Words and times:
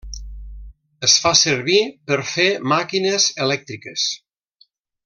Es 1.07 1.17
fa 1.25 1.33
servir 1.41 1.77
per 2.09 2.19
fer 2.31 2.49
màquines 2.73 3.31
elèctriques. 3.47 4.11